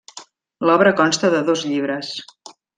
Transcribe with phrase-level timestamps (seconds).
[0.69, 2.13] L'obra consta de dos llibres.